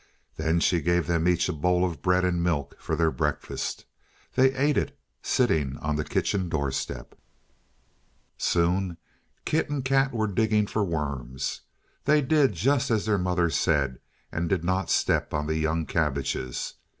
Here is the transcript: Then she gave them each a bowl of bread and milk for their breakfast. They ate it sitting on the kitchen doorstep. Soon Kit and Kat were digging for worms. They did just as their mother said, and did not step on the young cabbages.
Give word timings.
Then 0.35 0.59
she 0.59 0.81
gave 0.81 1.05
them 1.05 1.27
each 1.27 1.47
a 1.47 1.53
bowl 1.53 1.85
of 1.85 2.01
bread 2.01 2.25
and 2.25 2.41
milk 2.41 2.73
for 2.79 2.95
their 2.95 3.11
breakfast. 3.11 3.85
They 4.33 4.51
ate 4.55 4.75
it 4.75 4.97
sitting 5.21 5.77
on 5.77 5.95
the 5.95 6.03
kitchen 6.03 6.49
doorstep. 6.49 7.13
Soon 8.35 8.97
Kit 9.45 9.69
and 9.69 9.85
Kat 9.85 10.11
were 10.11 10.25
digging 10.25 10.65
for 10.65 10.83
worms. 10.83 11.61
They 12.05 12.19
did 12.19 12.53
just 12.53 12.89
as 12.89 13.05
their 13.05 13.19
mother 13.19 13.51
said, 13.51 13.99
and 14.31 14.49
did 14.49 14.63
not 14.63 14.89
step 14.89 15.35
on 15.35 15.45
the 15.45 15.57
young 15.57 15.85
cabbages. 15.85 16.73